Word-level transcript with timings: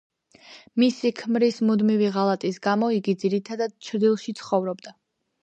მისი 0.83 1.11
ქმრის 1.19 1.59
მუდმივი 1.71 2.07
ღალატის 2.15 2.57
გამო, 2.69 2.91
იგი 2.99 3.15
ძირითადად 3.25 3.79
ჩრდილში 3.91 4.37
ცხოვრობდა. 4.43 4.97